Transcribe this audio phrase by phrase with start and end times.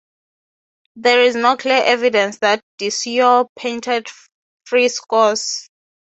[0.95, 4.07] There is no clear evidence that Duccio painted
[4.65, 5.69] frescoes.